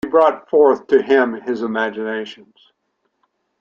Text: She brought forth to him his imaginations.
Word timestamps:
She 0.03 0.09
brought 0.09 0.49
forth 0.49 0.87
to 0.87 1.03
him 1.03 1.33
his 1.41 1.61
imaginations. 1.61 2.71